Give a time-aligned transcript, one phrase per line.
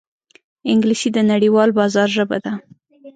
[0.71, 2.53] انګلیسي د نړیوال بازار ژبه ده